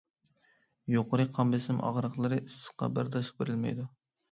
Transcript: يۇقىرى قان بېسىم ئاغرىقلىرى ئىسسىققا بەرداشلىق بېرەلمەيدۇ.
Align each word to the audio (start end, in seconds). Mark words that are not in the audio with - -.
يۇقىرى 0.93 1.25
قان 1.35 1.51
بېسىم 1.57 1.83
ئاغرىقلىرى 1.91 2.41
ئىسسىققا 2.47 2.91
بەرداشلىق 2.99 3.41
بېرەلمەيدۇ. 3.45 3.89